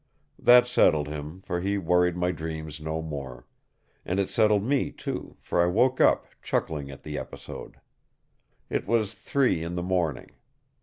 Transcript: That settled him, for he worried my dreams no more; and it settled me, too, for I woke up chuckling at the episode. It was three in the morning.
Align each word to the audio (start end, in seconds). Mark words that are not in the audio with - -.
That 0.39 0.65
settled 0.65 1.07
him, 1.09 1.41
for 1.41 1.61
he 1.61 1.77
worried 1.77 2.17
my 2.17 2.31
dreams 2.31 2.81
no 2.81 3.03
more; 3.03 3.45
and 4.03 4.19
it 4.19 4.29
settled 4.31 4.63
me, 4.63 4.91
too, 4.91 5.37
for 5.39 5.61
I 5.61 5.67
woke 5.67 6.01
up 6.01 6.25
chuckling 6.41 6.89
at 6.89 7.03
the 7.03 7.19
episode. 7.19 7.79
It 8.67 8.87
was 8.87 9.13
three 9.13 9.61
in 9.61 9.75
the 9.75 9.83
morning. 9.83 10.31